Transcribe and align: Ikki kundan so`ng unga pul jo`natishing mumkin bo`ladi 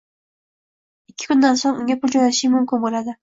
Ikki 1.11 1.27
kundan 1.33 1.61
so`ng 1.63 1.73
unga 1.83 1.99
pul 2.05 2.17
jo`natishing 2.17 2.55
mumkin 2.57 2.83
bo`ladi 2.89 3.15